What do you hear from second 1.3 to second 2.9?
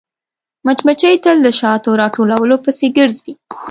د شاتو راټولولو پسې